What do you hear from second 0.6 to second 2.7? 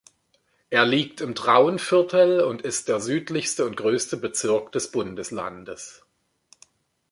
Er liegt im Traunviertel und